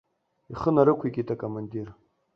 Ихы 0.53 0.69
нарықәикит 0.75 1.29
акомандир. 1.33 1.87